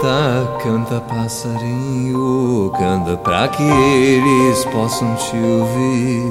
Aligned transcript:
Canta, 0.00 0.58
canta 0.62 1.00
passarinho, 1.02 2.72
canta 2.72 3.18
pra 3.18 3.48
que 3.48 3.62
eles 3.62 4.64
possam 4.64 5.14
te 5.16 5.36
ouvir. 5.36 6.22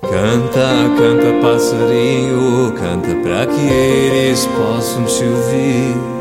Canta, 0.00 0.70
canta 0.96 1.42
passarinho, 1.42 2.72
canta 2.72 3.14
pra 3.16 3.44
que 3.44 3.60
eles 3.60 4.46
possam 4.46 5.04
te 5.04 5.24
ouvir. 5.24 6.13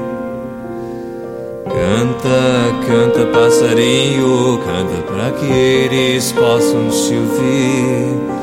Canta, 1.66 2.74
canta 2.86 3.26
passarinho, 3.28 4.60
canta 4.66 5.02
pra 5.04 5.32
que 5.32 5.46
eles 5.46 6.32
possam 6.34 6.90
te 6.90 7.16
ouvir. 7.16 8.34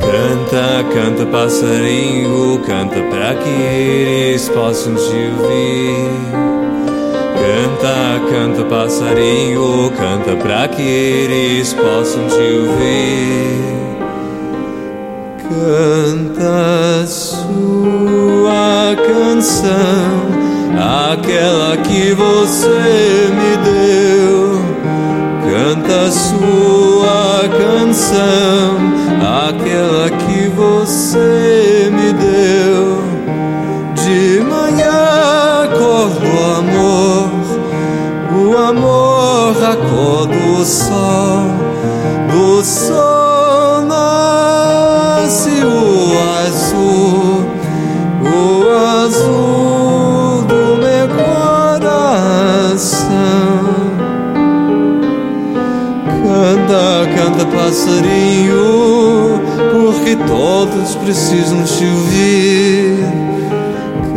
Canta, 0.00 0.84
canta 0.94 1.26
passarinho, 1.26 2.58
canta 2.66 3.00
pra 3.10 3.34
que 3.34 3.50
eles 3.50 4.48
possam 4.48 4.94
te 4.94 5.30
ouvir. 5.36 6.08
Canta, 7.48 8.20
canta 8.30 8.64
passarinho, 8.64 9.92
canta 9.96 10.36
pra 10.42 10.68
que 10.68 10.82
eles 10.82 11.74
possam 11.74 12.26
te 12.28 12.40
ouvir. 12.60 13.78
Canta 15.48 17.06
sua 17.06 18.96
canção, 18.96 20.07
aquela 20.76 21.76
que 21.78 22.12
você 22.12 23.28
me 23.38 23.56
deu. 23.64 24.58
Canta 25.50 26.10
sua 26.10 27.48
canção, 27.48 28.78
aquela 29.48 30.10
que 30.10 30.48
você 30.48 31.90
me 31.90 32.12
deu. 32.12 33.02
De 33.94 34.40
manhã 34.40 35.64
acorda 35.64 36.26
o 36.26 36.38
amor, 36.58 37.30
o 38.34 38.56
amor 38.56 39.56
acorda 39.64 40.36
o 40.36 40.64
sol, 40.64 41.44
do 42.30 42.64
sol 42.64 43.17
Canta 57.38 57.56
passarinho, 57.56 59.40
porque 59.70 60.16
todos 60.26 60.96
precisam 60.96 61.62
te 61.62 61.84
ouvir. 61.84 62.98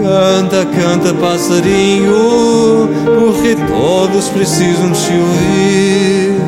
Canta, 0.01 0.65
canta 0.65 1.13
passarinho, 1.13 2.89
porque 3.05 3.55
todos 3.67 4.27
precisam 4.29 4.91
te 4.91 5.13
ouvir. 5.13 6.41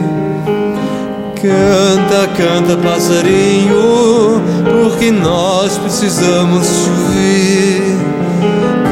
Canta, 1.35 2.27
canta 2.35 2.75
passarinho, 2.77 4.41
porque 4.81 5.11
nós 5.11 5.77
precisamos 5.77 6.65
te 6.65 6.89
ouvir. 6.89 7.83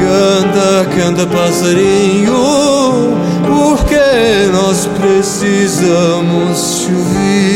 Canta, 0.05 0.85
canta 0.95 1.25
passarinho, 1.25 3.17
porque 3.47 4.51
nós 4.53 4.87
precisamos 4.99 6.85
te 6.85 6.93
ouvir. 6.93 7.50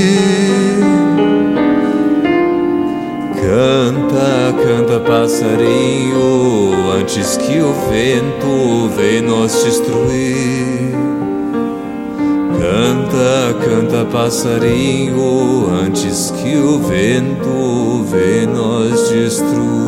Passarinho, 5.46 6.92
antes 7.00 7.38
que 7.38 7.60
o 7.62 7.74
vento 7.90 8.90
venha 8.96 9.22
nos 9.22 9.64
destruir. 9.64 10.96
Canta, 12.60 13.54
canta 13.64 14.06
passarinho, 14.06 15.70
antes 15.70 16.32
que 16.32 16.58
o 16.58 16.80
vento 16.80 18.04
venha 18.10 18.48
nos 18.48 19.10
destruir. 19.10 19.86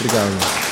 Obrigado. 0.00 0.67